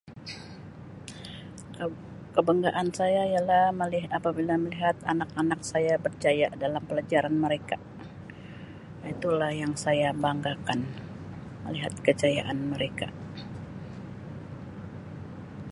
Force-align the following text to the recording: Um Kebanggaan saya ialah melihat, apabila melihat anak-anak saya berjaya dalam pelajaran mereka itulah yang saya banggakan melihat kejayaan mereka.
Um 1.85 1.93
Kebanggaan 2.35 2.87
saya 2.99 3.23
ialah 3.33 3.65
melihat, 3.81 4.09
apabila 4.19 4.55
melihat 4.65 4.95
anak-anak 5.13 5.61
saya 5.71 5.93
berjaya 6.05 6.47
dalam 6.63 6.81
pelajaran 6.89 7.35
mereka 7.45 7.77
itulah 9.13 9.51
yang 9.61 9.73
saya 9.83 10.09
banggakan 10.23 10.79
melihat 11.69 11.93
kejayaan 12.05 12.59
mereka. 12.73 13.07